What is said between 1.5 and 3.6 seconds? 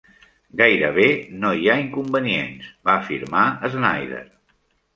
hi ha inconvenients", va afirmar